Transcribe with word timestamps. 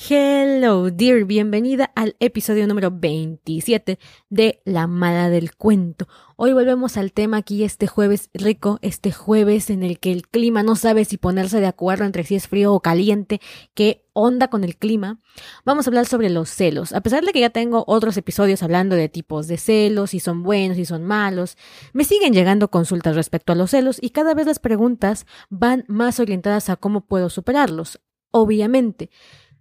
Hello, 0.00 0.92
dear, 0.92 1.24
bienvenida 1.24 1.90
al 1.96 2.14
episodio 2.20 2.68
número 2.68 2.92
27 2.92 3.98
de 4.30 4.62
La 4.64 4.86
Mala 4.86 5.28
del 5.28 5.56
Cuento. 5.56 6.06
Hoy 6.36 6.52
volvemos 6.52 6.96
al 6.96 7.12
tema 7.12 7.38
aquí 7.38 7.64
este 7.64 7.88
jueves 7.88 8.30
rico, 8.32 8.78
este 8.80 9.10
jueves 9.10 9.70
en 9.70 9.82
el 9.82 9.98
que 9.98 10.12
el 10.12 10.28
clima 10.28 10.62
no 10.62 10.76
sabe 10.76 11.04
si 11.04 11.18
ponerse 11.18 11.60
de 11.60 11.66
acuerdo 11.66 12.04
entre 12.04 12.22
si 12.22 12.36
es 12.36 12.46
frío 12.46 12.72
o 12.72 12.80
caliente, 12.80 13.40
qué 13.74 14.06
onda 14.12 14.48
con 14.48 14.62
el 14.62 14.76
clima. 14.76 15.18
Vamos 15.64 15.86
a 15.86 15.90
hablar 15.90 16.06
sobre 16.06 16.30
los 16.30 16.48
celos. 16.48 16.92
A 16.92 17.00
pesar 17.00 17.24
de 17.24 17.32
que 17.32 17.40
ya 17.40 17.50
tengo 17.50 17.82
otros 17.88 18.16
episodios 18.16 18.62
hablando 18.62 18.94
de 18.94 19.08
tipos 19.08 19.48
de 19.48 19.58
celos, 19.58 20.10
si 20.10 20.20
son 20.20 20.44
buenos, 20.44 20.76
si 20.76 20.84
son 20.84 21.02
malos, 21.02 21.58
me 21.92 22.04
siguen 22.04 22.32
llegando 22.32 22.70
consultas 22.70 23.16
respecto 23.16 23.52
a 23.52 23.56
los 23.56 23.72
celos 23.72 23.98
y 24.00 24.10
cada 24.10 24.34
vez 24.34 24.46
las 24.46 24.60
preguntas 24.60 25.26
van 25.50 25.84
más 25.88 26.20
orientadas 26.20 26.70
a 26.70 26.76
cómo 26.76 27.00
puedo 27.00 27.30
superarlos. 27.30 28.00
Obviamente. 28.30 29.10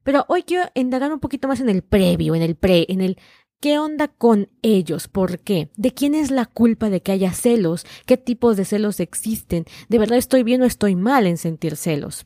Pero 0.07 0.23
hoy 0.29 0.43
quiero 0.43 0.63
indagar 0.73 1.11
un 1.11 1.19
poquito 1.19 1.49
más 1.49 1.59
en 1.59 1.67
el 1.67 1.81
previo, 1.81 2.33
en 2.33 2.41
el 2.41 2.55
pre, 2.55 2.85
en 2.87 3.01
el 3.01 3.19
¿Qué 3.59 3.77
onda 3.77 4.07
con 4.07 4.49
ellos? 4.61 5.09
¿Por 5.09 5.39
qué? 5.39 5.69
¿De 5.75 5.93
quién 5.93 6.15
es 6.15 6.31
la 6.31 6.45
culpa 6.45 6.89
de 6.89 7.01
que 7.01 7.11
haya 7.11 7.33
celos? 7.33 7.85
¿Qué 8.05 8.15
tipos 8.15 8.55
de 8.55 8.63
celos 8.63 9.01
existen? 9.01 9.65
¿De 9.89 9.99
verdad 9.99 10.17
estoy 10.17 10.43
bien 10.43 10.61
o 10.61 10.65
estoy 10.65 10.95
mal 10.95 11.27
en 11.27 11.35
sentir 11.35 11.75
celos? 11.75 12.25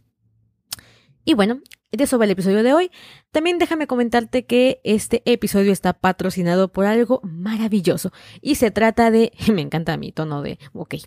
Y 1.26 1.34
bueno, 1.34 1.62
de 1.92 2.04
eso 2.04 2.20
va 2.20 2.26
el 2.26 2.32
episodio 2.32 2.62
de 2.62 2.72
hoy. 2.72 2.92
También 3.32 3.58
déjame 3.58 3.88
comentarte 3.88 4.46
que 4.46 4.80
este 4.84 5.24
episodio 5.26 5.72
está 5.72 5.94
patrocinado 5.94 6.72
por 6.72 6.86
algo 6.86 7.20
maravilloso. 7.24 8.12
Y 8.42 8.56
se 8.56 8.70
trata 8.70 9.10
de. 9.10 9.32
Me 9.52 9.62
encanta 9.62 9.98
mi 9.98 10.12
tono 10.12 10.44
de. 10.44 10.60
Ok. 10.74 10.98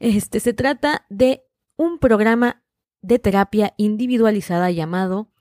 Este 0.00 0.40
se 0.40 0.54
trata 0.54 1.04
de 1.10 1.44
un 1.76 1.98
programa 1.98 2.64
de 3.02 3.18
terapia 3.18 3.74
individualizada 3.76 4.70
llamado 4.70 5.31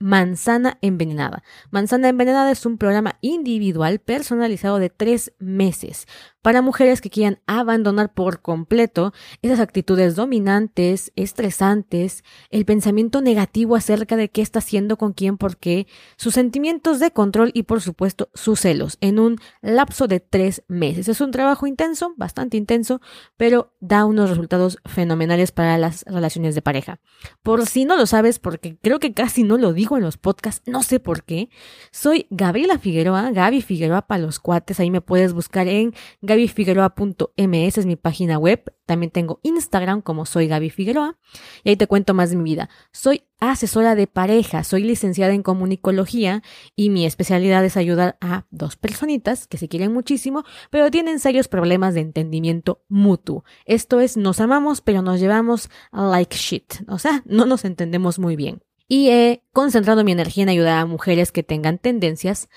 Manzana 0.00 0.78
Envenenada. 0.80 1.42
Manzana 1.70 2.08
Envenenada 2.08 2.50
es 2.50 2.64
un 2.66 2.78
programa 2.78 3.16
individual 3.20 3.98
personalizado 3.98 4.78
de 4.78 4.90
tres 4.90 5.32
meses 5.38 6.06
para 6.42 6.62
mujeres 6.62 7.00
que 7.00 7.10
quieran 7.10 7.40
abandonar 7.46 8.12
por 8.14 8.40
completo 8.40 9.12
esas 9.42 9.60
actitudes 9.60 10.14
dominantes, 10.14 11.12
estresantes, 11.16 12.24
el 12.50 12.64
pensamiento 12.64 13.20
negativo 13.20 13.76
acerca 13.76 14.16
de 14.16 14.30
qué 14.30 14.42
está 14.42 14.60
haciendo 14.60 14.96
con 14.96 15.12
quién, 15.12 15.36
por 15.36 15.56
qué, 15.56 15.86
sus 16.16 16.34
sentimientos 16.34 17.00
de 17.00 17.10
control 17.10 17.50
y 17.54 17.64
por 17.64 17.80
supuesto 17.80 18.30
sus 18.34 18.60
celos 18.60 18.98
en 19.00 19.18
un 19.18 19.38
lapso 19.60 20.06
de 20.06 20.20
tres 20.20 20.62
meses. 20.68 21.08
Es 21.08 21.20
un 21.20 21.30
trabajo 21.30 21.66
intenso, 21.66 22.14
bastante 22.16 22.56
intenso, 22.56 23.00
pero 23.36 23.74
da 23.80 24.04
unos 24.04 24.30
resultados 24.30 24.78
fenomenales 24.84 25.52
para 25.52 25.78
las 25.78 26.04
relaciones 26.04 26.54
de 26.54 26.62
pareja. 26.62 27.00
Por 27.42 27.66
si 27.66 27.84
no 27.84 27.96
lo 27.96 28.06
sabes, 28.06 28.38
porque 28.38 28.76
creo 28.80 28.98
que 28.98 29.12
casi 29.12 29.42
no 29.42 29.58
lo 29.58 29.72
digo 29.72 29.96
en 29.96 30.04
los 30.04 30.16
podcasts, 30.16 30.62
no 30.66 30.82
sé 30.82 31.00
por 31.00 31.24
qué, 31.24 31.48
soy 31.90 32.26
Gabriela 32.30 32.78
Figueroa, 32.78 33.30
Gaby 33.30 33.62
Figueroa 33.62 34.02
para 34.02 34.22
los 34.22 34.38
cuates, 34.38 34.80
ahí 34.80 34.90
me 34.90 35.00
puedes 35.00 35.32
buscar 35.32 35.68
en 35.68 35.94
gabyfigueroa.ms 36.38 37.78
es 37.78 37.86
mi 37.86 37.96
página 37.96 38.38
web. 38.38 38.72
También 38.86 39.10
tengo 39.10 39.40
Instagram 39.42 40.02
como 40.02 40.24
soy 40.24 40.46
Gaby 40.46 40.70
Figueroa. 40.70 41.18
Y 41.64 41.70
ahí 41.70 41.76
te 41.76 41.86
cuento 41.86 42.14
más 42.14 42.30
de 42.30 42.36
mi 42.36 42.44
vida. 42.44 42.70
Soy 42.92 43.24
asesora 43.40 43.94
de 43.94 44.06
pareja, 44.06 44.64
soy 44.64 44.82
licenciada 44.82 45.32
en 45.32 45.42
comunicología 45.42 46.42
y 46.74 46.90
mi 46.90 47.06
especialidad 47.06 47.64
es 47.64 47.76
ayudar 47.76 48.16
a 48.20 48.46
dos 48.50 48.76
personitas 48.76 49.46
que 49.46 49.58
se 49.58 49.68
quieren 49.68 49.92
muchísimo, 49.92 50.44
pero 50.70 50.90
tienen 50.90 51.20
serios 51.20 51.48
problemas 51.48 51.94
de 51.94 52.00
entendimiento 52.00 52.82
mutuo. 52.88 53.44
Esto 53.64 54.00
es, 54.00 54.16
nos 54.16 54.40
amamos, 54.40 54.80
pero 54.80 55.02
nos 55.02 55.20
llevamos 55.20 55.70
like 55.92 56.36
shit. 56.36 56.74
O 56.88 56.98
sea, 56.98 57.22
no 57.26 57.46
nos 57.46 57.64
entendemos 57.64 58.18
muy 58.18 58.36
bien. 58.36 58.62
Y 58.88 59.10
he 59.10 59.44
concentrado 59.52 60.02
mi 60.02 60.12
energía 60.12 60.44
en 60.44 60.48
ayudar 60.48 60.78
a 60.78 60.86
mujeres 60.86 61.30
que 61.30 61.42
tengan 61.42 61.78
tendencias 61.78 62.48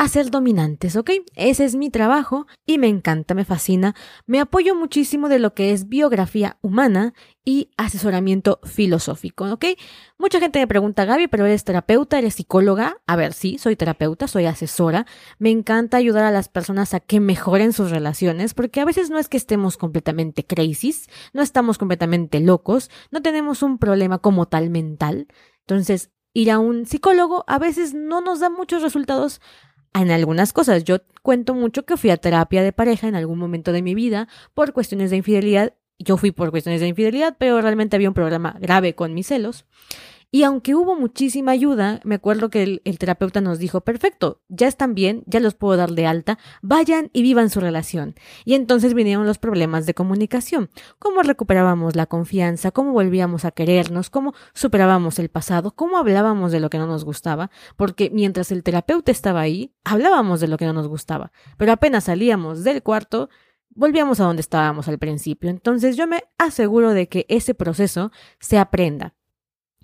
a 0.00 0.08
ser 0.08 0.30
dominantes, 0.30 0.96
¿ok? 0.96 1.10
Ese 1.36 1.66
es 1.66 1.76
mi 1.76 1.90
trabajo 1.90 2.46
y 2.64 2.78
me 2.78 2.88
encanta, 2.88 3.34
me 3.34 3.44
fascina. 3.44 3.94
Me 4.24 4.40
apoyo 4.40 4.74
muchísimo 4.74 5.28
de 5.28 5.38
lo 5.38 5.52
que 5.52 5.74
es 5.74 5.90
biografía 5.90 6.56
humana 6.62 7.12
y 7.44 7.68
asesoramiento 7.76 8.60
filosófico, 8.64 9.44
¿ok? 9.52 9.66
Mucha 10.16 10.40
gente 10.40 10.58
me 10.58 10.66
pregunta, 10.66 11.04
Gaby, 11.04 11.28
pero 11.28 11.44
eres 11.44 11.64
terapeuta, 11.64 12.18
eres 12.18 12.36
psicóloga. 12.36 12.96
A 13.06 13.14
ver, 13.14 13.34
sí, 13.34 13.58
soy 13.58 13.76
terapeuta, 13.76 14.26
soy 14.26 14.46
asesora. 14.46 15.04
Me 15.38 15.50
encanta 15.50 15.98
ayudar 15.98 16.24
a 16.24 16.30
las 16.30 16.48
personas 16.48 16.94
a 16.94 17.00
que 17.00 17.20
mejoren 17.20 17.74
sus 17.74 17.90
relaciones, 17.90 18.54
porque 18.54 18.80
a 18.80 18.86
veces 18.86 19.10
no 19.10 19.18
es 19.18 19.28
que 19.28 19.36
estemos 19.36 19.76
completamente 19.76 20.46
crazy, 20.46 20.94
no 21.34 21.42
estamos 21.42 21.76
completamente 21.76 22.40
locos, 22.40 22.88
no 23.10 23.20
tenemos 23.20 23.62
un 23.62 23.76
problema 23.76 24.16
como 24.16 24.48
tal 24.48 24.70
mental. 24.70 25.26
Entonces, 25.66 26.10
ir 26.32 26.50
a 26.50 26.58
un 26.58 26.86
psicólogo 26.86 27.44
a 27.46 27.58
veces 27.58 27.94
no 27.94 28.20
nos 28.20 28.40
da 28.40 28.50
muchos 28.50 28.82
resultados 28.82 29.40
en 29.94 30.10
algunas 30.10 30.52
cosas. 30.52 30.84
Yo 30.84 30.98
cuento 31.22 31.54
mucho 31.54 31.84
que 31.84 31.96
fui 31.96 32.10
a 32.10 32.16
terapia 32.16 32.62
de 32.62 32.72
pareja 32.72 33.08
en 33.08 33.14
algún 33.14 33.38
momento 33.38 33.72
de 33.72 33.82
mi 33.82 33.94
vida 33.94 34.28
por 34.54 34.72
cuestiones 34.72 35.10
de 35.10 35.16
infidelidad. 35.18 35.74
Yo 35.98 36.16
fui 36.16 36.30
por 36.30 36.50
cuestiones 36.50 36.80
de 36.80 36.88
infidelidad, 36.88 37.36
pero 37.38 37.60
realmente 37.60 37.96
había 37.96 38.08
un 38.08 38.14
problema 38.14 38.56
grave 38.60 38.94
con 38.94 39.12
mis 39.14 39.26
celos. 39.26 39.66
Y 40.32 40.44
aunque 40.44 40.76
hubo 40.76 40.94
muchísima 40.94 41.50
ayuda, 41.50 42.00
me 42.04 42.14
acuerdo 42.14 42.50
que 42.50 42.80
el, 42.84 42.98
terapeuta 42.98 43.40
nos 43.40 43.58
dijo, 43.58 43.80
perfecto, 43.80 44.40
ya 44.48 44.68
están 44.68 44.94
bien, 44.94 45.24
ya 45.26 45.40
los 45.40 45.54
puedo 45.54 45.76
dar 45.76 45.90
de 45.90 46.06
alta, 46.06 46.38
vayan 46.62 47.10
y 47.12 47.22
vivan 47.22 47.50
su 47.50 47.58
relación. 47.58 48.14
Y 48.44 48.54
entonces 48.54 48.94
vinieron 48.94 49.26
los 49.26 49.38
problemas 49.38 49.86
de 49.86 49.94
comunicación, 49.94 50.70
cómo 51.00 51.22
recuperábamos 51.22 51.96
la 51.96 52.06
confianza, 52.06 52.70
cómo 52.70 52.92
volvíamos 52.92 53.44
a 53.44 53.50
querernos, 53.50 54.08
cómo 54.08 54.32
superábamos 54.54 55.18
el 55.18 55.30
pasado, 55.30 55.72
cómo 55.72 55.98
hablábamos 55.98 56.52
de 56.52 56.60
lo 56.60 56.70
que 56.70 56.78
no 56.78 56.86
nos 56.86 57.04
gustaba, 57.04 57.50
porque 57.76 58.08
mientras 58.10 58.52
el 58.52 58.62
terapeuta 58.62 59.10
estaba 59.10 59.40
ahí, 59.40 59.74
hablábamos 59.82 60.38
de 60.38 60.46
lo 60.46 60.58
que 60.58 60.66
no 60.66 60.72
nos 60.72 60.86
gustaba, 60.86 61.32
pero 61.56 61.72
apenas 61.72 62.04
salíamos 62.04 62.62
del 62.62 62.84
cuarto, 62.84 63.30
volvíamos 63.70 64.20
a 64.20 64.24
donde 64.24 64.42
estábamos 64.42 64.86
al 64.86 64.98
principio. 64.98 65.50
Entonces 65.50 65.96
yo 65.96 66.06
me 66.06 66.22
aseguro 66.38 66.92
de 66.92 67.08
que 67.08 67.26
ese 67.28 67.54
proceso 67.54 68.12
se 68.38 68.58
aprenda 68.58 69.14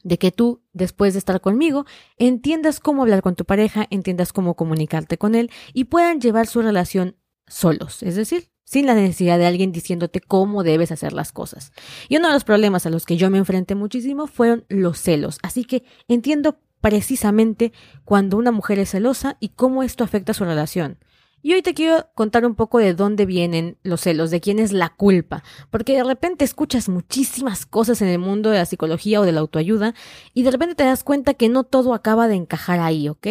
de 0.02 0.18
que 0.18 0.32
tú, 0.32 0.62
después 0.72 1.14
de 1.14 1.18
estar 1.18 1.40
conmigo, 1.40 1.84
entiendas 2.16 2.80
cómo 2.80 3.02
hablar 3.02 3.22
con 3.22 3.34
tu 3.34 3.44
pareja, 3.44 3.86
entiendas 3.90 4.32
cómo 4.32 4.54
comunicarte 4.54 5.18
con 5.18 5.34
él 5.34 5.50
y 5.72 5.84
puedan 5.84 6.20
llevar 6.20 6.46
su 6.46 6.62
relación 6.62 7.16
solos, 7.46 8.02
es 8.02 8.16
decir, 8.16 8.50
sin 8.64 8.86
la 8.86 8.94
necesidad 8.94 9.38
de 9.38 9.46
alguien 9.46 9.72
diciéndote 9.72 10.20
cómo 10.20 10.64
debes 10.64 10.90
hacer 10.90 11.12
las 11.12 11.32
cosas. 11.32 11.72
Y 12.08 12.16
uno 12.16 12.28
de 12.28 12.34
los 12.34 12.44
problemas 12.44 12.84
a 12.86 12.90
los 12.90 13.06
que 13.06 13.16
yo 13.16 13.30
me 13.30 13.38
enfrenté 13.38 13.74
muchísimo 13.74 14.26
fueron 14.26 14.64
los 14.68 14.98
celos, 14.98 15.38
así 15.42 15.64
que 15.64 15.84
entiendo 16.08 16.58
precisamente 16.80 17.72
cuando 18.04 18.36
una 18.36 18.52
mujer 18.52 18.78
es 18.78 18.90
celosa 18.90 19.36
y 19.40 19.50
cómo 19.50 19.82
esto 19.82 20.04
afecta 20.04 20.34
su 20.34 20.44
relación. 20.44 20.98
Y 21.46 21.54
hoy 21.54 21.62
te 21.62 21.74
quiero 21.74 22.08
contar 22.16 22.44
un 22.44 22.56
poco 22.56 22.80
de 22.80 22.92
dónde 22.92 23.24
vienen 23.24 23.78
los 23.84 24.00
celos, 24.00 24.32
de 24.32 24.40
quién 24.40 24.58
es 24.58 24.72
la 24.72 24.88
culpa, 24.88 25.44
porque 25.70 25.94
de 25.94 26.02
repente 26.02 26.44
escuchas 26.44 26.88
muchísimas 26.88 27.66
cosas 27.66 28.02
en 28.02 28.08
el 28.08 28.18
mundo 28.18 28.50
de 28.50 28.58
la 28.58 28.66
psicología 28.66 29.20
o 29.20 29.24
de 29.24 29.30
la 29.30 29.42
autoayuda 29.42 29.94
y 30.34 30.42
de 30.42 30.50
repente 30.50 30.74
te 30.74 30.82
das 30.82 31.04
cuenta 31.04 31.34
que 31.34 31.48
no 31.48 31.62
todo 31.62 31.94
acaba 31.94 32.26
de 32.26 32.34
encajar 32.34 32.80
ahí, 32.80 33.08
¿ok? 33.08 33.28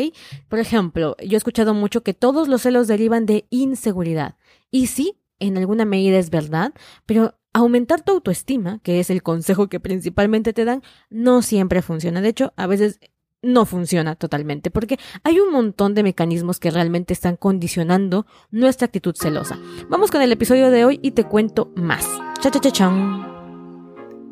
Por 0.48 0.60
ejemplo, 0.60 1.18
yo 1.18 1.34
he 1.34 1.36
escuchado 1.36 1.74
mucho 1.74 2.04
que 2.04 2.14
todos 2.14 2.48
los 2.48 2.62
celos 2.62 2.88
derivan 2.88 3.26
de 3.26 3.48
inseguridad. 3.50 4.38
Y 4.72 4.88
sí, 4.88 5.20
en 5.40 5.58
alguna 5.58 5.84
medida 5.84 6.18
es 6.18 6.30
verdad, 6.30 6.74
pero 7.06 7.36
aumentar 7.52 8.02
tu 8.02 8.14
autoestima, 8.14 8.80
que 8.82 9.02
es 9.02 9.10
el 9.10 9.24
consejo 9.24 9.68
que 9.68 9.82
principalmente 9.82 10.54
te 10.54 10.64
dan, 10.64 10.84
no 11.10 11.42
siempre 11.42 11.82
funciona. 11.82 12.22
De 12.22 12.30
hecho, 12.30 12.54
a 12.56 12.66
veces 12.66 13.02
no 13.46 13.66
funciona 13.66 14.16
totalmente, 14.16 14.72
porque 14.72 14.98
hay 15.24 15.40
un 15.40 15.52
montón 15.52 15.94
de 15.94 16.04
mecanismos 16.04 16.60
que 16.60 16.72
realmente 16.72 17.14
están 17.14 17.38
condicionando 17.38 18.26
nuestra 18.52 18.88
actitud 18.88 19.16
celosa. 19.16 19.58
Vamos 19.90 20.12
con 20.12 20.22
el 20.22 20.32
episodio 20.32 20.72
de 20.72 20.84
hoy 20.84 21.00
y 21.02 21.12
te 21.12 21.24
cuento 21.24 21.72
más. 21.76 22.06
Cha 22.42 22.52
cha 22.52 22.60
cha 22.60 22.72
chan. 22.72 23.36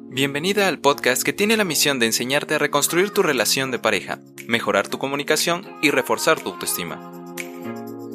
Bienvenida 0.10 0.68
al 0.68 0.80
podcast 0.80 1.24
que 1.24 1.34
tiene 1.34 1.58
la 1.58 1.64
misión 1.64 1.98
de 1.98 2.06
enseñarte 2.06 2.56
a 2.56 2.60
reconstruir 2.60 3.12
tu 3.12 3.24
relación 3.24 3.72
de 3.72 3.80
pareja, 3.80 4.20
mejorar 4.48 4.88
tu 4.88 5.00
comunicación 5.00 5.66
y 5.82 5.90
reforzar 5.90 6.40
tu 6.40 6.52
autoestima. 6.52 7.12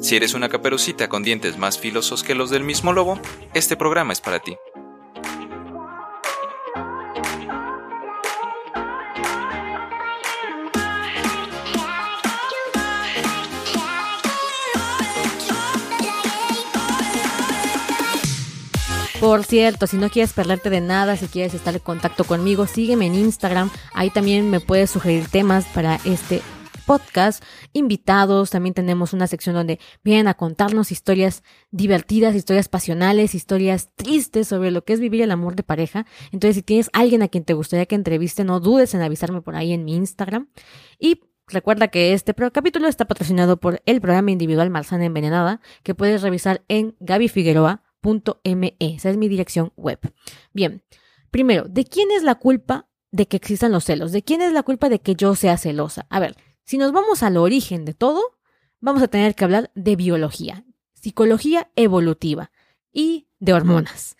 Si 0.01 0.15
eres 0.15 0.33
una 0.33 0.47
caperucita 0.47 1.09
con 1.09 1.23
dientes 1.23 1.57
más 1.57 1.77
filosos 1.77 2.23
que 2.23 2.35
los 2.35 2.49
del 2.49 2.63
mismo 2.63 2.93
lobo, 2.93 3.19
este 3.53 3.75
programa 3.75 4.13
es 4.13 4.21
para 4.21 4.39
ti. 4.39 4.55
Por 19.19 19.43
cierto, 19.43 19.85
si 19.85 19.97
no 19.97 20.09
quieres 20.09 20.31
perderte 20.31 20.69
de 20.69 20.79
nada, 20.79 21.17
si 21.17 21.27
quieres 21.27 21.53
estar 21.53 21.73
en 21.73 21.81
contacto 21.81 22.23
conmigo, 22.23 22.67
sígueme 22.67 23.05
en 23.07 23.15
Instagram. 23.15 23.69
Ahí 23.93 24.09
también 24.11 24.49
me 24.49 24.61
puedes 24.61 24.91
sugerir 24.91 25.27
temas 25.27 25.65
para 25.65 25.99
este 26.05 26.41
podcast, 26.85 27.43
invitados, 27.73 28.49
también 28.49 28.73
tenemos 28.73 29.11
una 29.11 29.27
sección 29.27 29.55
donde 29.55 29.77
vienen 30.05 30.29
a 30.29 30.35
contarnos 30.35 30.91
historias 30.91 31.43
divertidas, 31.69 32.33
historias 32.33 32.69
pasionales, 32.69 33.35
historias 33.35 33.89
tristes 33.93 34.47
sobre 34.47 34.71
lo 34.71 34.85
que 34.85 34.93
es 34.93 35.01
vivir 35.01 35.21
el 35.21 35.31
amor 35.31 35.55
de 35.55 35.63
pareja. 35.63 36.05
Entonces, 36.31 36.55
si 36.55 36.63
tienes 36.63 36.89
alguien 36.93 37.21
a 37.21 37.27
quien 37.27 37.43
te 37.43 37.53
gustaría 37.53 37.85
que 37.87 37.95
entreviste, 37.95 38.45
no 38.45 38.61
dudes 38.61 38.93
en 38.93 39.01
avisarme 39.01 39.41
por 39.41 39.55
ahí 39.55 39.73
en 39.73 39.83
mi 39.83 39.95
Instagram. 39.95 40.47
Y 40.97 41.21
Recuerda 41.51 41.87
que 41.87 42.13
este 42.13 42.35
capítulo 42.53 42.87
está 42.87 43.05
patrocinado 43.05 43.59
por 43.59 43.81
el 43.87 44.01
programa 44.01 44.29
individual 44.29 44.69
Marzana 44.69 45.05
Envenenada, 45.05 45.61
que 45.81 45.95
puedes 45.95 46.21
revisar 46.21 46.63
en 46.67 46.95
gabifigueroa.me. 48.01 48.75
Esa 48.79 49.09
es 49.09 49.17
mi 49.17 49.27
dirección 49.27 49.71
web. 49.75 49.99
Bien, 50.53 50.83
primero, 51.31 51.65
¿de 51.67 51.85
quién 51.85 52.11
es 52.11 52.23
la 52.23 52.35
culpa 52.35 52.87
de 53.11 53.27
que 53.27 53.37
existan 53.37 53.71
los 53.71 53.85
celos? 53.85 54.11
¿De 54.11 54.23
quién 54.23 54.41
es 54.41 54.53
la 54.53 54.63
culpa 54.63 54.89
de 54.89 54.99
que 54.99 55.15
yo 55.15 55.35
sea 55.35 55.57
celosa? 55.57 56.07
A 56.09 56.19
ver, 56.19 56.35
si 56.63 56.77
nos 56.77 56.91
vamos 56.91 57.23
al 57.23 57.37
origen 57.37 57.85
de 57.85 57.93
todo, 57.93 58.21
vamos 58.79 59.01
a 59.01 59.07
tener 59.07 59.35
que 59.35 59.43
hablar 59.43 59.71
de 59.75 59.95
biología, 59.95 60.65
psicología 60.93 61.71
evolutiva 61.75 62.51
y 62.91 63.27
de 63.39 63.53
hormonas. 63.53 64.15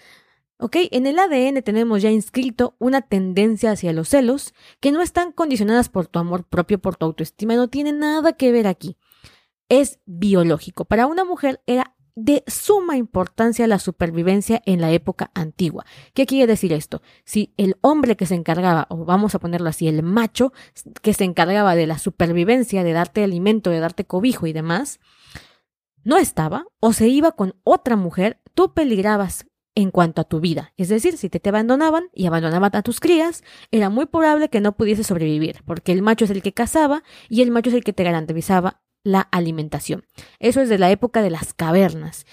¿Ok? 0.61 0.75
En 0.91 1.07
el 1.07 1.17
ADN 1.17 1.61
tenemos 1.63 2.01
ya 2.01 2.11
inscrito 2.11 2.75
una 2.79 3.01
tendencia 3.01 3.71
hacia 3.71 3.93
los 3.93 4.09
celos 4.09 4.53
que 4.81 4.91
no 4.91 5.01
están 5.01 5.31
condicionadas 5.31 5.87
por 5.87 6.07
tu 6.07 6.19
amor 6.19 6.43
propio, 6.43 6.79
por 6.79 6.97
tu 6.97 7.05
autoestima, 7.05 7.55
no 7.55 7.69
tiene 7.69 7.93
nada 7.93 8.33
que 8.33 8.51
ver 8.51 8.67
aquí. 8.67 8.97
Es 9.69 9.99
biológico. 10.05 10.83
Para 10.83 11.07
una 11.07 11.23
mujer 11.23 11.61
era 11.65 11.95
de 12.23 12.43
suma 12.47 12.97
importancia 12.97 13.65
la 13.67 13.79
supervivencia 13.79 14.61
en 14.65 14.81
la 14.81 14.91
época 14.91 15.31
antigua. 15.33 15.85
¿Qué 16.13 16.25
quiere 16.25 16.47
decir 16.47 16.73
esto? 16.73 17.01
Si 17.23 17.53
el 17.57 17.77
hombre 17.81 18.17
que 18.17 18.25
se 18.25 18.35
encargaba, 18.35 18.87
o 18.89 19.05
vamos 19.05 19.35
a 19.35 19.39
ponerlo 19.39 19.69
así, 19.69 19.87
el 19.87 20.03
macho 20.03 20.51
que 21.01 21.13
se 21.13 21.23
encargaba 21.23 21.75
de 21.75 21.87
la 21.87 21.97
supervivencia, 21.97 22.83
de 22.83 22.93
darte 22.93 23.23
alimento, 23.23 23.69
de 23.69 23.79
darte 23.79 24.05
cobijo 24.05 24.47
y 24.47 24.53
demás, 24.53 24.99
no 26.03 26.17
estaba 26.17 26.65
o 26.79 26.93
se 26.93 27.07
iba 27.07 27.31
con 27.31 27.55
otra 27.63 27.95
mujer, 27.95 28.41
tú 28.53 28.73
peligrabas 28.73 29.45
en 29.75 29.91
cuanto 29.91 30.21
a 30.21 30.25
tu 30.25 30.41
vida. 30.41 30.73
Es 30.75 30.89
decir, 30.89 31.15
si 31.15 31.29
te, 31.29 31.39
te 31.39 31.49
abandonaban 31.49 32.09
y 32.13 32.25
abandonaban 32.25 32.75
a 32.75 32.81
tus 32.81 32.99
crías, 32.99 33.43
era 33.71 33.89
muy 33.89 34.07
probable 34.07 34.49
que 34.49 34.59
no 34.59 34.75
pudiese 34.75 35.05
sobrevivir, 35.05 35.61
porque 35.65 35.93
el 35.93 36.01
macho 36.01 36.25
es 36.25 36.31
el 36.31 36.41
que 36.41 36.53
cazaba 36.53 37.03
y 37.29 37.43
el 37.43 37.51
macho 37.51 37.69
es 37.69 37.75
el 37.75 37.83
que 37.83 37.93
te 37.93 38.03
garantizaba 38.03 38.81
la 39.03 39.21
alimentación. 39.21 40.05
Eso 40.39 40.61
es 40.61 40.69
de 40.69 40.77
la 40.77 40.91
época 40.91 41.21
de 41.21 41.29
las 41.29 41.53
cavernas. 41.53 42.25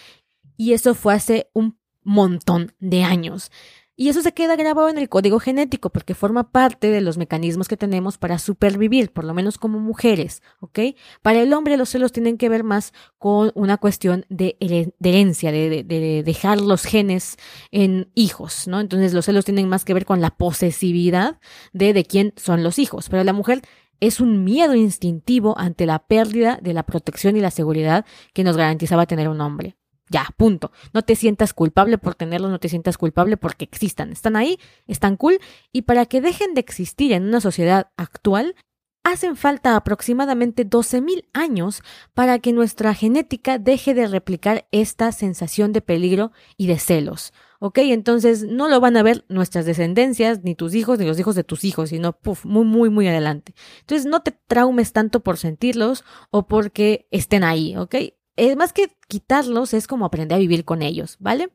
Y 0.57 0.73
eso 0.73 0.95
fue 0.95 1.15
hace 1.15 1.51
un 1.53 1.79
montón 2.03 2.73
de 2.79 3.05
años. 3.05 3.51
Y 3.99 4.11
eso 4.11 4.21
se 4.21 4.33
queda 4.33 4.57
grabado 4.57 4.91
en 4.91 4.99
el 4.99 5.09
código 5.09 5.41
genético 5.41 5.89
porque 5.89 6.15
forma 6.15 6.53
parte 6.53 6.91
de 6.91 7.01
los 7.01 7.17
mecanismos 7.17 7.67
que 7.67 7.79
tenemos 7.79 8.19
para 8.19 8.39
supervivir, 8.39 9.11
por 9.11 9.25
lo 9.25 9.33
menos 9.33 9.57
como 9.57 9.79
mujeres, 9.79 10.43
¿ok? 10.61 10.81
Para 11.23 11.41
el 11.41 11.55
hombre 11.55 11.79
los 11.79 11.89
celos 11.89 12.13
tienen 12.13 12.37
que 12.37 12.51
ver 12.51 12.63
más 12.63 12.93
con 13.17 13.53
una 13.55 13.79
cuestión 13.79 14.27
de, 14.29 14.59
herencia, 14.61 15.51
de, 15.51 15.83
de, 15.83 16.23
dejar 16.23 16.61
los 16.61 16.85
genes 16.85 17.39
en 17.71 18.11
hijos, 18.15 18.69
¿no? 18.69 18.81
Entonces 18.81 19.15
los 19.15 19.25
celos 19.25 19.47
tienen 19.47 19.67
más 19.67 19.87
que 19.87 19.95
ver 19.95 20.05
con 20.05 20.21
la 20.21 20.37
posesividad 20.37 21.41
de 21.73 21.95
de 21.95 22.05
quién 22.05 22.35
son 22.37 22.63
los 22.63 22.79
hijos. 22.79 23.09
Pero 23.09 23.25
la 23.25 23.33
mujer 23.33 23.63
es 24.01 24.21
un 24.21 24.45
miedo 24.45 24.75
instintivo 24.75 25.59
ante 25.59 25.87
la 25.87 26.01
pérdida 26.01 26.59
de 26.63 26.75
la 26.75 26.85
protección 26.85 27.37
y 27.37 27.41
la 27.41 27.51
seguridad 27.51 28.05
que 28.33 28.45
nos 28.45 28.57
garantizaba 28.57 29.07
tener 29.07 29.29
un 29.29 29.41
hombre. 29.41 29.77
Ya, 30.09 30.29
punto. 30.37 30.71
No 30.93 31.03
te 31.03 31.17
sientas 31.17 31.53
culpable 31.53 31.99
por 31.99 32.15
tenerlos, 32.15 32.51
no 32.51 32.61
te 32.61 32.69
sientas 32.69 32.97
culpable 32.97 33.37
porque 33.37 33.65
existan. 33.65 34.13
Están 34.13 34.37
ahí, 34.37 34.59
están 34.87 35.17
cool, 35.17 35.41
y 35.73 35.83
para 35.83 36.07
que 36.07 36.21
dejen 36.21 36.55
de 36.55 36.61
existir 36.61 37.13
en 37.13 37.25
una 37.25 37.41
sociedad 37.41 37.89
actual, 37.97 38.55
hacen 39.03 39.37
falta 39.37 39.77
aproximadamente 39.77 40.69
12.000 40.69 41.25
años 41.33 41.83
para 42.15 42.39
que 42.39 42.53
nuestra 42.53 42.95
genética 42.95 43.59
deje 43.59 43.95
de 43.95 44.07
replicar 44.07 44.67
esta 44.71 45.13
sensación 45.13 45.73
de 45.73 45.81
peligro 45.81 46.33
y 46.57 46.67
de 46.67 46.79
celos. 46.79 47.33
¿Ok? 47.61 47.79
Entonces 47.79 48.45
no 48.45 48.69
lo 48.69 48.81
van 48.81 48.97
a 48.97 49.03
ver 49.03 49.25
nuestras 49.29 49.65
descendencias, 49.65 50.45
ni 50.45 50.55
tus 50.55 50.75
hijos, 50.75 50.99
ni 50.99 51.07
los 51.07 51.19
hijos 51.19 51.35
de 51.35 51.45
tus 51.45 51.65
hijos, 51.65 51.91
sino 51.91 52.13
puff, 52.19 52.45
muy, 52.45 52.65
muy, 52.65 52.91
muy 52.91 53.09
adelante. 53.09 53.55
Entonces 53.81 54.07
no 54.07 54.23
te 54.23 54.33
traumes 54.47 54.93
tanto 54.93 55.21
por 55.21 55.37
sentirlos 55.39 56.05
o 56.31 56.47
porque 56.47 57.09
estén 57.11 57.45
ahí, 57.45 57.77
¿ok? 57.77 57.95
es 58.37 58.57
más 58.57 58.73
que 58.73 58.91
quitarlos, 59.09 59.75
es 59.75 59.87
como 59.87 60.05
aprender 60.05 60.37
a 60.37 60.39
vivir 60.39 60.65
con 60.65 60.83
ellos, 60.83 61.17
¿vale? 61.19 61.51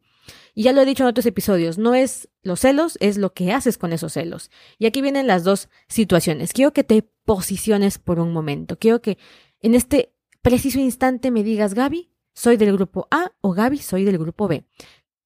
Y 0.54 0.64
ya 0.64 0.74
lo 0.74 0.82
he 0.82 0.86
dicho 0.86 1.04
en 1.04 1.10
otros 1.10 1.26
episodios, 1.26 1.78
no 1.78 1.96
es 1.96 2.30
los 2.44 2.60
celos, 2.60 2.98
es 3.00 3.18
lo 3.18 3.34
que 3.34 3.54
haces 3.54 3.78
con 3.78 3.94
esos 3.94 4.14
celos. 4.14 4.52
Y 4.78 4.86
aquí 4.86 5.02
vienen 5.02 5.28
las 5.28 5.44
dos 5.44 5.70
situaciones. 5.88 6.54
Quiero 6.54 6.74
que 6.74 6.84
te 6.84 7.04
posiciones 7.24 7.98
por 7.98 8.20
un 8.20 8.34
momento. 8.34 8.78
Quiero 8.78 9.02
que 9.02 9.18
en 9.62 9.76
este 9.76 10.14
preciso 10.42 10.80
instante 10.80 11.32
me 11.32 11.44
digas, 11.44 11.74
Gaby, 11.74 12.12
soy 12.34 12.58
del 12.58 12.74
grupo 12.74 13.08
A 13.12 13.32
o 13.42 13.54
Gaby, 13.54 13.78
soy 13.78 14.04
del 14.04 14.18
grupo 14.18 14.48
B. 14.48 14.66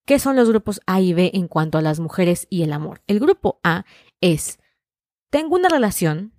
¿Qué 0.06 0.20
son 0.20 0.36
los 0.36 0.50
grupos 0.50 0.82
A 0.86 1.02
y 1.02 1.14
B 1.14 1.32
en 1.34 1.48
cuanto 1.48 1.80
a 1.80 1.82
las 1.82 2.00
mujeres 2.00 2.46
y 2.50 2.62
el 2.62 2.74
amor? 2.74 3.02
El 3.08 3.20
grupo 3.20 3.60
A 3.64 3.86
es, 4.22 4.60
tengo 5.32 5.56
una 5.56 5.68
relación, 5.68 6.34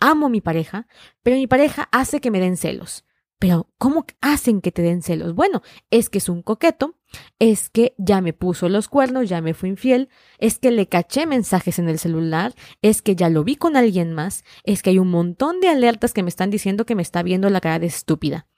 amo 0.00 0.26
a 0.26 0.30
mi 0.30 0.40
pareja, 0.40 0.86
pero 1.22 1.36
mi 1.36 1.46
pareja 1.46 1.88
hace 1.92 2.20
que 2.20 2.30
me 2.30 2.40
den 2.40 2.56
celos. 2.56 3.04
Pero, 3.38 3.70
¿cómo 3.78 4.04
hacen 4.20 4.60
que 4.60 4.72
te 4.72 4.82
den 4.82 5.02
celos? 5.02 5.34
Bueno, 5.34 5.62
es 5.90 6.10
que 6.10 6.18
es 6.18 6.28
un 6.28 6.42
coqueto, 6.42 6.96
es 7.38 7.70
que 7.70 7.94
ya 7.96 8.20
me 8.20 8.32
puso 8.32 8.68
los 8.68 8.88
cuernos, 8.88 9.28
ya 9.28 9.40
me 9.40 9.54
fue 9.54 9.68
infiel, 9.68 10.08
es 10.38 10.58
que 10.58 10.72
le 10.72 10.88
caché 10.88 11.26
mensajes 11.26 11.78
en 11.78 11.88
el 11.88 12.00
celular, 12.00 12.54
es 12.82 13.00
que 13.00 13.14
ya 13.14 13.28
lo 13.28 13.44
vi 13.44 13.54
con 13.56 13.76
alguien 13.76 14.12
más, 14.12 14.42
es 14.64 14.82
que 14.82 14.90
hay 14.90 14.98
un 14.98 15.10
montón 15.10 15.60
de 15.60 15.68
alertas 15.68 16.14
que 16.14 16.24
me 16.24 16.30
están 16.30 16.50
diciendo 16.50 16.86
que 16.86 16.96
me 16.96 17.02
está 17.02 17.22
viendo 17.22 17.48
la 17.50 17.60
cara 17.60 17.78
de 17.78 17.86
estúpida. 17.86 18.48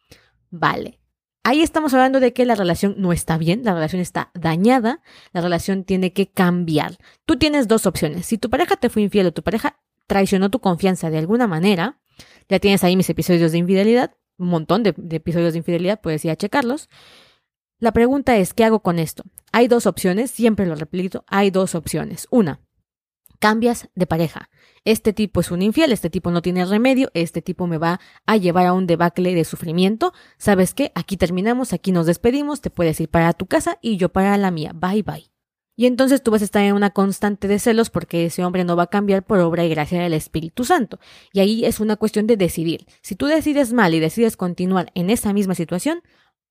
Vale. 0.48 0.99
Ahí 1.42 1.62
estamos 1.62 1.94
hablando 1.94 2.20
de 2.20 2.34
que 2.34 2.44
la 2.44 2.54
relación 2.54 2.96
no 2.98 3.12
está 3.12 3.38
bien, 3.38 3.62
la 3.64 3.72
relación 3.72 4.02
está 4.02 4.30
dañada, 4.34 5.00
la 5.32 5.40
relación 5.40 5.84
tiene 5.84 6.12
que 6.12 6.26
cambiar. 6.28 6.98
Tú 7.24 7.38
tienes 7.38 7.66
dos 7.66 7.86
opciones. 7.86 8.26
Si 8.26 8.36
tu 8.36 8.50
pareja 8.50 8.76
te 8.76 8.90
fue 8.90 9.02
infiel 9.02 9.26
o 9.26 9.32
tu 9.32 9.42
pareja 9.42 9.80
traicionó 10.06 10.50
tu 10.50 10.60
confianza 10.60 11.08
de 11.08 11.18
alguna 11.18 11.46
manera, 11.46 11.98
ya 12.48 12.58
tienes 12.58 12.84
ahí 12.84 12.94
mis 12.96 13.08
episodios 13.08 13.52
de 13.52 13.58
infidelidad, 13.58 14.14
un 14.36 14.48
montón 14.48 14.82
de, 14.82 14.94
episodios 15.10 15.52
de 15.52 15.58
infidelidad, 15.58 16.00
puedes 16.00 16.24
ir 16.24 16.30
a 16.30 16.36
checarlos. 16.36 16.88
La 17.78 17.92
pregunta 17.92 18.36
es, 18.36 18.52
¿qué 18.52 18.64
hago 18.64 18.80
con 18.80 18.98
esto? 18.98 19.22
Hay 19.52 19.66
dos 19.66 19.86
opciones, 19.86 20.30
siempre 20.30 20.66
lo 20.66 20.74
repito, 20.74 21.24
hay 21.26 21.50
dos 21.50 21.74
opciones. 21.74 22.26
Una, 22.30 22.60
cambias 23.40 23.88
de 23.96 24.06
pareja. 24.06 24.50
Este 24.84 25.12
tipo 25.12 25.40
es 25.40 25.50
un 25.50 25.62
infiel, 25.62 25.92
este 25.92 26.10
tipo 26.10 26.30
no 26.30 26.42
tiene 26.42 26.64
remedio, 26.64 27.10
este 27.14 27.42
tipo 27.42 27.66
me 27.66 27.78
va 27.78 28.00
a 28.26 28.36
llevar 28.36 28.66
a 28.66 28.72
un 28.72 28.86
debacle 28.86 29.34
de 29.34 29.44
sufrimiento. 29.44 30.12
¿Sabes 30.38 30.74
qué? 30.74 30.92
Aquí 30.94 31.16
terminamos, 31.16 31.72
aquí 31.72 31.90
nos 31.90 32.06
despedimos, 32.06 32.60
te 32.60 32.70
puedes 32.70 33.00
ir 33.00 33.08
para 33.08 33.32
tu 33.32 33.46
casa 33.46 33.78
y 33.82 33.96
yo 33.96 34.10
para 34.10 34.36
la 34.36 34.50
mía. 34.50 34.72
Bye 34.74 35.02
bye. 35.02 35.30
Y 35.76 35.86
entonces 35.86 36.22
tú 36.22 36.30
vas 36.30 36.42
a 36.42 36.44
estar 36.44 36.62
en 36.62 36.74
una 36.74 36.90
constante 36.90 37.48
de 37.48 37.58
celos 37.58 37.88
porque 37.88 38.26
ese 38.26 38.44
hombre 38.44 38.64
no 38.64 38.76
va 38.76 38.82
a 38.84 38.88
cambiar 38.88 39.24
por 39.24 39.38
obra 39.38 39.64
y 39.64 39.70
gracia 39.70 40.02
del 40.02 40.12
Espíritu 40.12 40.64
Santo. 40.64 41.00
Y 41.32 41.40
ahí 41.40 41.64
es 41.64 41.80
una 41.80 41.96
cuestión 41.96 42.26
de 42.26 42.36
decidir. 42.36 42.86
Si 43.00 43.14
tú 43.14 43.26
decides 43.26 43.72
mal 43.72 43.94
y 43.94 44.00
decides 44.00 44.36
continuar 44.36 44.92
en 44.94 45.08
esa 45.08 45.32
misma 45.32 45.54
situación, 45.54 46.02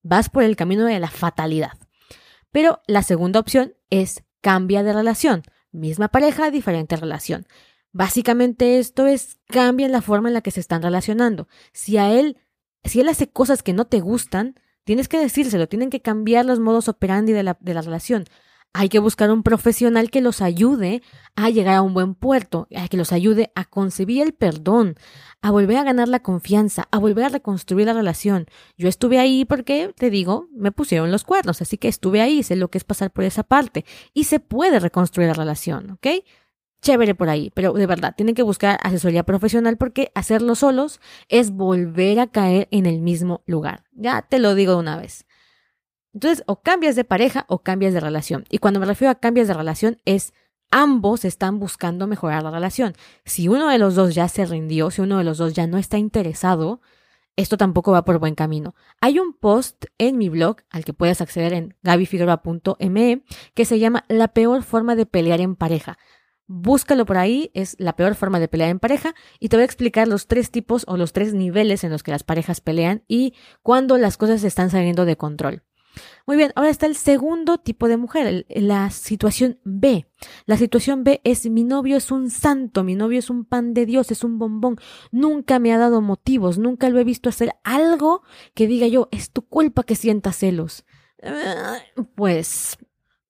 vas 0.02 0.30
por 0.30 0.42
el 0.42 0.56
camino 0.56 0.84
de 0.84 0.98
la 0.98 1.10
fatalidad. 1.10 1.78
Pero 2.50 2.80
la 2.88 3.04
segunda 3.04 3.38
opción 3.38 3.74
es 3.88 4.24
cambia 4.40 4.82
de 4.82 4.92
relación. 4.92 5.42
Misma 5.72 6.08
pareja, 6.08 6.50
diferente 6.50 6.96
relación. 6.96 7.46
Básicamente 7.92 8.78
esto 8.78 9.06
es 9.06 9.38
cambia 9.46 9.88
la 9.88 10.02
forma 10.02 10.28
en 10.28 10.34
la 10.34 10.40
que 10.42 10.50
se 10.50 10.60
están 10.60 10.82
relacionando. 10.82 11.48
Si 11.72 11.96
a 11.96 12.12
él, 12.12 12.38
si 12.84 13.00
él 13.00 13.08
hace 13.08 13.30
cosas 13.30 13.62
que 13.62 13.72
no 13.72 13.86
te 13.86 14.00
gustan, 14.00 14.54
tienes 14.84 15.08
que 15.08 15.18
decírselo, 15.18 15.68
tienen 15.68 15.90
que 15.90 16.00
cambiar 16.00 16.44
los 16.44 16.60
modos 16.60 16.88
operandi 16.88 17.32
de 17.32 17.42
la, 17.42 17.58
de 17.60 17.74
la 17.74 17.82
relación. 17.82 18.24
Hay 18.72 18.88
que 18.88 19.00
buscar 19.00 19.32
un 19.32 19.42
profesional 19.42 20.10
que 20.10 20.20
los 20.20 20.40
ayude 20.40 21.02
a 21.34 21.50
llegar 21.50 21.74
a 21.74 21.82
un 21.82 21.92
buen 21.92 22.14
puerto, 22.14 22.68
que 22.88 22.96
los 22.96 23.12
ayude 23.12 23.50
a 23.56 23.64
concebir 23.64 24.22
el 24.22 24.32
perdón, 24.32 24.94
a 25.42 25.50
volver 25.50 25.76
a 25.76 25.82
ganar 25.82 26.06
la 26.06 26.20
confianza, 26.20 26.86
a 26.92 26.98
volver 26.98 27.24
a 27.24 27.28
reconstruir 27.30 27.86
la 27.86 27.94
relación. 27.94 28.46
Yo 28.76 28.88
estuve 28.88 29.18
ahí 29.18 29.44
porque, 29.44 29.92
te 29.96 30.08
digo, 30.08 30.46
me 30.52 30.70
pusieron 30.70 31.10
los 31.10 31.24
cuernos, 31.24 31.60
así 31.60 31.78
que 31.78 31.88
estuve 31.88 32.20
ahí, 32.20 32.44
sé 32.44 32.54
lo 32.54 32.70
que 32.70 32.78
es 32.78 32.84
pasar 32.84 33.10
por 33.10 33.24
esa 33.24 33.42
parte 33.42 33.84
y 34.14 34.24
se 34.24 34.38
puede 34.38 34.78
reconstruir 34.78 35.28
la 35.28 35.34
relación, 35.34 35.90
¿ok? 35.90 36.06
Chévere 36.80 37.14
por 37.14 37.28
ahí, 37.28 37.50
pero 37.54 37.72
de 37.72 37.86
verdad, 37.86 38.14
tienen 38.16 38.34
que 38.34 38.42
buscar 38.42 38.78
asesoría 38.82 39.24
profesional 39.24 39.76
porque 39.76 40.12
hacerlo 40.14 40.54
solos 40.54 41.00
es 41.28 41.50
volver 41.50 42.20
a 42.20 42.28
caer 42.28 42.68
en 42.70 42.86
el 42.86 43.00
mismo 43.00 43.42
lugar. 43.46 43.84
Ya 43.92 44.22
te 44.22 44.38
lo 44.38 44.54
digo 44.54 44.74
de 44.74 44.78
una 44.78 44.96
vez. 44.96 45.26
Entonces, 46.12 46.42
o 46.46 46.62
cambias 46.62 46.96
de 46.96 47.04
pareja 47.04 47.44
o 47.48 47.62
cambias 47.62 47.94
de 47.94 48.00
relación. 48.00 48.44
Y 48.50 48.58
cuando 48.58 48.80
me 48.80 48.86
refiero 48.86 49.10
a 49.10 49.16
cambias 49.16 49.48
de 49.48 49.54
relación 49.54 49.98
es 50.04 50.32
ambos 50.70 51.24
están 51.24 51.58
buscando 51.58 52.06
mejorar 52.06 52.42
la 52.42 52.50
relación. 52.50 52.94
Si 53.24 53.48
uno 53.48 53.68
de 53.68 53.78
los 53.78 53.94
dos 53.94 54.14
ya 54.14 54.28
se 54.28 54.46
rindió, 54.46 54.90
si 54.90 55.02
uno 55.02 55.18
de 55.18 55.24
los 55.24 55.38
dos 55.38 55.52
ya 55.52 55.66
no 55.66 55.78
está 55.78 55.98
interesado, 55.98 56.80
esto 57.36 57.56
tampoco 57.56 57.92
va 57.92 58.04
por 58.04 58.18
buen 58.18 58.34
camino. 58.34 58.74
Hay 59.00 59.18
un 59.18 59.32
post 59.32 59.86
en 59.98 60.18
mi 60.18 60.28
blog 60.28 60.56
al 60.70 60.84
que 60.84 60.92
puedes 60.92 61.20
acceder 61.20 61.52
en 61.52 61.74
gabifigueroa.me 61.82 63.22
que 63.54 63.64
se 63.64 63.78
llama 63.78 64.04
La 64.08 64.28
peor 64.28 64.62
forma 64.62 64.94
de 64.96 65.06
pelear 65.06 65.40
en 65.40 65.56
pareja. 65.56 65.98
Búscalo 66.46 67.06
por 67.06 67.16
ahí, 67.16 67.52
es 67.54 67.76
la 67.78 67.94
peor 67.94 68.16
forma 68.16 68.40
de 68.40 68.48
pelear 68.48 68.70
en 68.70 68.80
pareja 68.80 69.14
y 69.38 69.48
te 69.48 69.56
voy 69.56 69.62
a 69.62 69.66
explicar 69.66 70.08
los 70.08 70.26
tres 70.26 70.50
tipos 70.50 70.84
o 70.88 70.96
los 70.96 71.12
tres 71.12 71.32
niveles 71.32 71.84
en 71.84 71.92
los 71.92 72.02
que 72.02 72.10
las 72.10 72.24
parejas 72.24 72.60
pelean 72.60 73.04
y 73.06 73.34
cuando 73.62 73.96
las 73.98 74.16
cosas 74.16 74.42
están 74.42 74.68
saliendo 74.68 75.04
de 75.04 75.16
control. 75.16 75.62
Muy 76.26 76.36
bien, 76.36 76.52
ahora 76.54 76.70
está 76.70 76.86
el 76.86 76.96
segundo 76.96 77.58
tipo 77.58 77.88
de 77.88 77.96
mujer, 77.96 78.46
la 78.48 78.90
situación 78.90 79.58
B. 79.64 80.06
La 80.46 80.56
situación 80.56 81.02
B 81.04 81.20
es 81.24 81.48
mi 81.50 81.64
novio 81.64 81.96
es 81.96 82.10
un 82.10 82.30
santo, 82.30 82.84
mi 82.84 82.94
novio 82.94 83.18
es 83.18 83.30
un 83.30 83.44
pan 83.44 83.74
de 83.74 83.86
Dios, 83.86 84.10
es 84.10 84.22
un 84.22 84.38
bombón, 84.38 84.76
nunca 85.10 85.58
me 85.58 85.72
ha 85.72 85.78
dado 85.78 86.00
motivos, 86.00 86.58
nunca 86.58 86.88
lo 86.88 86.98
he 86.98 87.04
visto 87.04 87.28
hacer 87.28 87.52
algo 87.64 88.22
que 88.54 88.66
diga 88.66 88.86
yo, 88.86 89.08
es 89.10 89.30
tu 89.30 89.42
culpa 89.42 89.82
que 89.82 89.96
sienta 89.96 90.32
celos. 90.32 90.84
Pues 92.14 92.78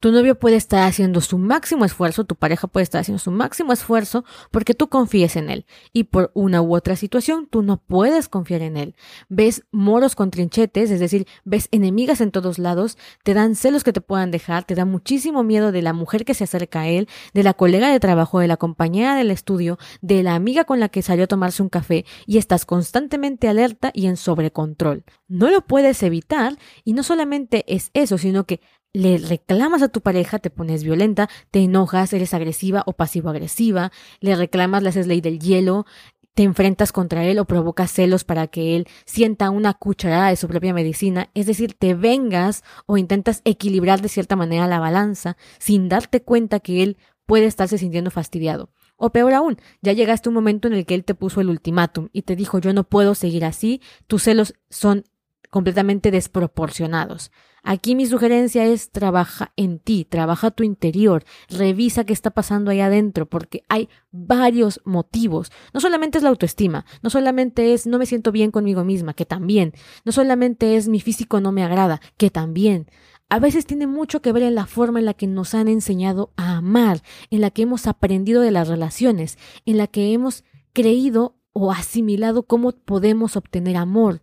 tu 0.01 0.13
novio 0.13 0.39
puede 0.39 0.57
estar 0.57 0.89
haciendo 0.89 1.21
su 1.21 1.37
máximo 1.37 1.85
esfuerzo, 1.85 2.25
tu 2.25 2.35
pareja 2.35 2.67
puede 2.67 2.85
estar 2.85 3.03
haciendo 3.03 3.19
su 3.19 3.31
máximo 3.31 3.75
esfuerzo 3.75 4.25
porque 4.51 4.73
tú 4.73 4.89
confíes 4.89 5.37
en 5.37 5.51
él. 5.51 5.67
Y 5.93 6.05
por 6.05 6.31
una 6.35 6.63
u 6.63 6.75
otra 6.75 6.97
situación, 6.97 7.47
tú 7.47 7.63
no 7.63 7.77
puedes 7.77 8.29
confiar 8.29 8.63
en 8.63 8.79
él. 8.79 8.95
Ves 9.29 9.63
moros 9.71 10.17
con 10.17 10.31
trinchetes, 10.31 10.91
es 10.91 11.01
decir, 11.01 11.27
ves 11.45 11.69
enemigas 11.71 12.23
en 12.23 12.31
todos 12.31 12.59
lados, 12.59 12.97
te 13.23 13.35
dan 13.35 13.55
celos 13.55 13.85
que 13.85 13.93
te 13.93 14.01
puedan 14.01 14.31
dejar, 14.31 14.65
te 14.65 14.75
da 14.75 14.87
muchísimo 14.87 15.43
miedo 15.43 15.71
de 15.71 15.83
la 15.83 15.93
mujer 15.93 16.25
que 16.25 16.35
se 16.35 16.45
acerca 16.45 16.81
a 16.81 16.89
él, 16.89 17.07
de 17.35 17.43
la 17.43 17.53
colega 17.53 17.91
de 17.91 18.01
trabajo, 18.01 18.41
de 18.41 18.49
la 18.49 18.57
compañera 18.57 19.15
del 19.15 19.31
estudio, 19.31 19.79
de 20.01 20.23
la 20.23 20.35
amiga 20.35 20.65
con 20.65 20.81
la 20.81 20.89
que 20.89 21.03
salió 21.03 21.25
a 21.25 21.29
tomarse 21.29 21.63
un 21.63 21.69
café 21.69 22.07
y 22.27 22.39
estás 22.39 22.65
constantemente 22.65 23.49
alerta 23.49 23.91
y 23.93 24.07
en 24.07 24.17
sobrecontrol. 24.17 25.05
No 25.29 25.51
lo 25.51 25.61
puedes 25.61 26.03
evitar 26.03 26.57
y 26.85 26.95
no 26.95 27.03
solamente 27.03 27.65
es 27.69 27.91
eso, 27.93 28.17
sino 28.17 28.45
que 28.45 28.63
le 28.93 29.19
reclamas 29.19 29.83
a 29.83 29.89
tu 29.89 30.01
pareja, 30.01 30.39
te 30.39 30.51
pones 30.51 30.85
violenta, 30.85 31.29
te 31.51 31.61
enojas, 31.61 32.13
eres 32.13 32.35
agresiva 32.35 32.83
o 32.87 32.93
pasivo-agresiva, 32.93 33.93
le 34.21 34.37
reclamas, 34.37 34.83
le 34.83 34.89
haces 34.89 35.07
ley 35.07 35.21
del 35.21 35.39
hielo, 35.39 35.87
te 36.35 36.43
enfrentas 36.45 36.93
contra 36.93 37.25
él 37.25 37.39
o 37.39 37.45
provocas 37.45 37.91
celos 37.91 38.25
para 38.25 38.47
que 38.47 38.77
él 38.77 38.89
sienta 39.05 39.51
una 39.51 39.75
cucharada 39.75 40.29
de 40.29 40.37
su 40.37 40.49
propia 40.49 40.73
medicina, 40.73 41.31
es 41.35 41.47
decir, 41.47 41.75
te 41.75 41.95
vengas 41.95 42.65
o 42.87 42.97
intentas 42.97 43.43
equilibrar 43.45 44.01
de 44.01 44.09
cierta 44.09 44.37
manera 44.37 44.67
la 44.67 44.79
balanza 44.79 45.37
sin 45.59 45.89
darte 45.89 46.23
cuenta 46.23 46.61
que 46.61 46.83
él 46.83 46.97
puede 47.27 47.47
estarse 47.47 47.79
sintiendo 47.79 48.11
fastidiado. 48.11 48.71
O 48.97 49.11
peor 49.11 49.33
aún, 49.35 49.57
ya 49.83 49.93
llegaste 49.93 50.29
a 50.29 50.31
un 50.31 50.35
momento 50.35 50.69
en 50.69 50.75
el 50.75 50.85
que 50.85 50.95
él 50.95 51.05
te 51.05 51.15
puso 51.15 51.41
el 51.41 51.49
ultimátum 51.49 52.09
y 52.13 52.23
te 52.23 52.37
dijo 52.37 52.59
yo 52.59 52.73
no 52.73 52.85
puedo 52.85 53.15
seguir 53.15 53.45
así, 53.45 53.81
tus 54.07 54.25
celos 54.25 54.55
son 54.69 55.05
completamente 55.51 56.11
desproporcionados. 56.11 57.31
Aquí 57.63 57.95
mi 57.95 58.07
sugerencia 58.07 58.65
es 58.65 58.91
trabaja 58.91 59.53
en 59.57 59.79
ti, 59.79 60.05
trabaja 60.05 60.51
tu 60.51 60.63
interior, 60.63 61.25
revisa 61.49 62.05
qué 62.05 62.13
está 62.13 62.31
pasando 62.31 62.71
ahí 62.71 62.81
adentro, 62.81 63.27
porque 63.27 63.65
hay 63.69 63.89
varios 64.11 64.81
motivos. 64.85 65.53
No 65.73 65.81
solamente 65.81 66.19
es 66.19 66.25
la 66.25 66.31
autoestima, 66.31 66.85
no 67.03 67.11
solamente 67.11 67.75
es 67.75 67.87
no 67.87 67.99
me 67.99 68.07
siento 68.07 68.33
bien 68.33 68.51
conmigo 68.51 68.85
misma, 68.85 69.15
que 69.15 69.27
también, 69.27 69.73
no 70.05 70.13
solamente 70.13 70.77
es 70.77 70.89
mi 70.89 71.01
físico 71.01 71.41
no 71.41 71.53
me 71.53 71.63
agrada, 71.63 72.01
que 72.17 72.31
también. 72.31 72.87
A 73.29 73.39
veces 73.39 73.65
tiene 73.65 73.87
mucho 73.87 74.21
que 74.23 74.33
ver 74.33 74.43
en 74.43 74.57
la 74.57 74.67
forma 74.67 74.99
en 74.99 75.05
la 75.05 75.15
que 75.15 75.29
nos 75.29 75.55
han 75.55 75.69
enseñado 75.69 76.33
a 76.37 76.57
amar, 76.57 77.03
en 77.31 77.41
la 77.41 77.51
que 77.51 77.63
hemos 77.63 77.87
aprendido 77.87 78.43
de 78.43 78.51
las 78.51 78.67
relaciones, 78.67 79.39
en 79.67 79.79
la 79.79 79.87
que 79.87 80.13
hemos 80.13 80.43
creído 80.73 81.37
o 81.53 81.71
asimilado 81.71 82.43
cómo 82.45 82.73
podemos 82.73 83.37
obtener 83.37 83.77
amor. 83.77 84.23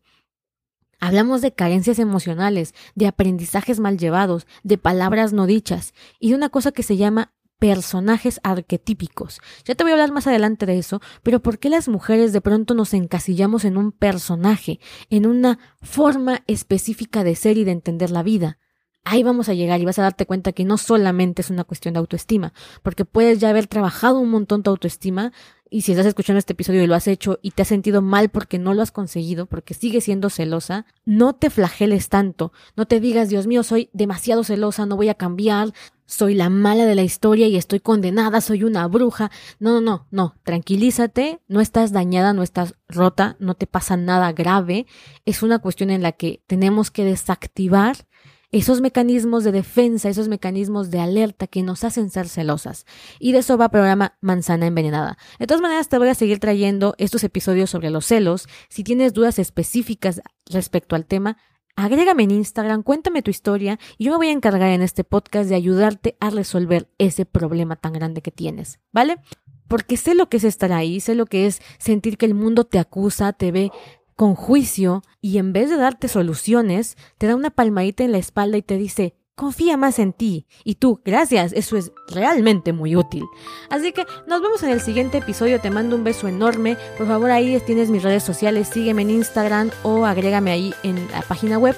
Hablamos 1.00 1.42
de 1.42 1.54
carencias 1.54 2.00
emocionales, 2.00 2.74
de 2.96 3.08
aprendizajes 3.08 3.80
mal 3.80 3.98
llevados, 3.98 4.48
de 4.64 4.78
palabras 4.78 5.32
no 5.34 5.46
dichas 5.46 5.94
y 6.20 6.30
de 6.30 6.36
una 6.36 6.50
cosa 6.50 6.72
que 6.72 6.84
se 6.84 6.98
llama 6.98 7.34
personajes 7.60 8.40
arquetípicos. 8.44 9.40
Ya 9.66 9.76
te 9.76 9.84
voy 9.84 9.92
a 9.92 9.96
hablar 9.96 10.12
más 10.12 10.28
adelante 10.28 10.66
de 10.66 10.78
eso, 10.78 11.02
pero 11.24 11.42
¿por 11.42 11.60
qué 11.60 11.70
las 11.70 11.88
mujeres 11.88 12.34
de 12.34 12.42
pronto 12.42 12.74
nos 12.74 12.94
encasillamos 12.94 13.66
en 13.66 13.78
un 13.78 13.92
personaje, 13.92 14.80
en 15.10 15.26
una 15.26 15.60
forma 15.82 16.44
específica 16.48 17.24
de 17.24 17.36
ser 17.36 17.58
y 17.58 17.64
de 17.64 17.72
entender 17.72 18.12
la 18.12 18.24
vida? 18.24 18.58
Ahí 19.10 19.24
vamos 19.24 19.48
a 19.48 19.54
llegar 19.54 19.80
y 19.80 19.86
vas 19.86 19.98
a 20.00 20.02
darte 20.02 20.26
cuenta 20.26 20.52
que 20.52 20.66
no 20.66 20.78
solamente 20.78 21.42
es 21.42 21.50
una 21.50 21.64
cuestión 21.64 21.94
de 21.94 22.00
autoestima, 22.00 22.52
porque 22.84 23.06
puedes 23.06 23.40
ya 23.40 23.50
haber 23.50 23.66
trabajado 23.66 24.20
un 24.20 24.30
montón 24.30 24.64
tu 24.64 24.70
autoestima, 24.70 25.32
y 25.70 25.84
si 25.84 25.94
estás 25.94 26.08
escuchando 26.08 26.40
este 26.40 26.52
episodio 26.52 26.84
y 26.84 26.88
lo 26.88 26.96
has 26.96 27.08
hecho 27.08 27.40
y 27.42 27.52
te 27.52 27.62
has 27.62 27.70
sentido 27.70 28.02
mal 28.02 28.28
porque 28.28 28.60
no 28.60 28.74
lo 28.74 28.82
has 28.82 28.92
conseguido, 28.92 29.46
porque 29.46 29.74
sigues 29.74 30.04
siendo 30.04 30.30
celosa, 30.30 30.86
no 31.06 31.34
te 31.34 31.50
flageles 31.50 32.10
tanto, 32.10 32.52
no 32.76 32.86
te 32.86 33.00
digas, 33.00 33.30
Dios 33.30 33.48
mío, 33.48 33.64
soy 33.64 33.90
demasiado 33.94 34.44
celosa, 34.44 34.86
no 34.86 34.98
voy 34.98 35.08
a 35.08 35.16
cambiar, 35.16 35.72
soy 36.06 36.36
la 36.36 36.50
mala 36.50 36.86
de 36.86 36.96
la 36.96 37.04
historia 37.04 37.48
y 37.48 37.56
estoy 37.56 37.80
condenada, 37.80 38.42
soy 38.42 38.66
una 38.66 38.88
bruja. 38.88 39.32
No, 39.60 39.72
no, 39.72 39.80
no, 39.80 40.08
no, 40.12 40.36
tranquilízate, 40.44 41.40
no 41.48 41.62
estás 41.62 41.94
dañada, 41.94 42.34
no 42.34 42.44
estás 42.44 42.76
rota, 42.90 43.38
no 43.40 43.56
te 43.56 43.68
pasa 43.68 43.96
nada 43.96 44.34
grave, 44.34 44.86
es 45.26 45.44
una 45.44 45.60
cuestión 45.60 45.92
en 45.92 46.02
la 46.02 46.12
que 46.12 46.42
tenemos 46.46 46.92
que 46.92 47.06
desactivar 47.06 48.06
esos 48.52 48.82
mecanismos 48.82 49.44
de 49.44 49.52
defensa, 49.52 50.10
esos 50.10 50.28
mecanismos 50.28 50.90
de 50.90 51.00
alerta 51.00 51.48
que 51.48 51.64
nos 51.64 51.84
hacen 51.84 52.10
ser 52.10 52.30
celosas. 52.30 52.86
Y 53.20 53.34
de 53.34 53.40
eso 53.40 53.58
va 53.58 53.66
el 53.66 53.72
programa 53.72 54.18
Manzana 54.22 54.68
Envenenada. 54.68 55.18
De 55.40 55.48
todas 55.48 55.62
maneras, 55.62 55.90
te 55.90 55.98
voy 55.98 56.10
a 56.10 56.16
seguir 56.16 56.40
trayendo 56.40 56.96
estos 56.98 57.24
episodios 57.24 57.70
sobre 57.70 57.90
los 57.90 58.06
celos. 58.06 58.48
Si 58.70 58.84
tienes 58.84 59.14
dudas 59.14 59.40
específicas 59.40 60.22
respecto 60.50 60.96
al 60.96 61.06
tema, 61.06 61.38
agrégame 61.76 62.24
en 62.24 62.32
Instagram, 62.32 62.84
cuéntame 62.84 63.22
tu 63.22 63.32
historia 63.32 63.80
y 63.98 64.06
yo 64.06 64.12
me 64.12 64.18
voy 64.18 64.28
a 64.28 64.32
encargar 64.32 64.70
en 64.72 64.82
este 64.82 65.04
podcast 65.04 65.48
de 65.48 65.56
ayudarte 65.56 66.18
a 66.20 66.30
resolver 66.30 66.90
ese 66.98 67.26
problema 67.26 67.76
tan 67.76 67.94
grande 67.94 68.22
que 68.22 68.32
tienes, 68.32 68.80
¿vale? 68.92 69.18
Porque 69.68 69.96
sé 69.96 70.16
lo 70.16 70.28
que 70.28 70.38
es 70.38 70.44
estar 70.44 70.72
ahí, 70.72 71.00
sé 71.00 71.14
lo 71.14 71.26
que 71.26 71.46
es 71.46 71.62
sentir 71.78 72.18
que 72.18 72.26
el 72.26 72.34
mundo 72.34 72.64
te 72.64 72.80
acusa, 72.80 73.32
te 73.34 73.52
ve 73.52 73.72
con 74.18 74.36
juicio 74.36 75.04
y 75.22 75.38
en 75.38 75.54
vez 75.54 75.70
de 75.70 75.78
darte 75.78 76.10
soluciones, 76.10 76.98
te 77.18 77.28
da 77.28 77.36
una 77.36 77.52
palmadita 77.52 78.04
en 78.04 78.12
la 78.12 78.18
espalda 78.18 78.58
y 78.58 78.64
te 78.64 78.76
dice, 78.76 79.16
confía 79.36 79.78
más 79.78 80.00
en 80.00 80.12
ti. 80.12 80.48
Y 80.64 80.76
tú, 80.76 81.00
gracias, 81.06 81.54
eso 81.54 81.78
es 81.78 81.92
realmente 82.10 82.74
muy 82.74 82.96
útil. 82.96 83.24
Así 83.70 83.94
que 83.94 84.06
nos 84.26 84.42
vemos 84.42 84.64
en 84.64 84.72
el 84.72 84.82
siguiente 84.82 85.20
episodio, 85.20 85.62
te 85.62 85.70
mando 85.70 85.96
un 85.96 86.04
beso 86.04 86.28
enorme. 86.28 86.78
Por 86.98 87.08
favor, 87.08 87.30
ahí 87.30 87.62
tienes 87.66 87.92
mis 87.92 88.04
redes 88.04 88.24
sociales, 88.24 88.68
sígueme 88.68 89.04
en 89.04 89.12
Instagram 89.12 89.70
o 89.84 90.06
agrégame 90.06 90.52
ahí 90.52 90.74
en 90.84 91.08
la 91.12 91.22
página 91.22 91.60
web 91.60 91.76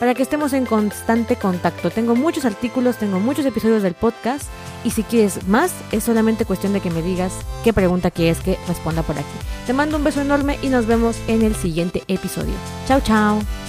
para 0.00 0.14
que 0.14 0.22
estemos 0.22 0.52
en 0.52 0.66
constante 0.66 1.36
contacto. 1.36 1.90
Tengo 1.90 2.16
muchos 2.16 2.44
artículos, 2.44 2.96
tengo 2.96 3.20
muchos 3.20 3.46
episodios 3.46 3.84
del 3.84 3.94
podcast 3.94 4.48
y 4.86 4.92
si 4.92 5.02
quieres 5.02 5.48
más 5.48 5.72
es 5.90 6.04
solamente 6.04 6.44
cuestión 6.44 6.72
de 6.72 6.80
que 6.80 6.90
me 6.90 7.02
digas 7.02 7.32
qué 7.64 7.72
pregunta 7.72 8.12
quieres 8.12 8.38
que 8.38 8.56
responda 8.68 9.02
por 9.02 9.18
aquí. 9.18 9.26
Te 9.66 9.72
mando 9.72 9.96
un 9.96 10.04
beso 10.04 10.20
enorme 10.20 10.60
y 10.62 10.68
nos 10.68 10.86
vemos 10.86 11.16
en 11.26 11.42
el 11.42 11.56
siguiente 11.56 12.04
episodio. 12.06 12.54
Chao, 12.86 13.00
chao. 13.00 13.65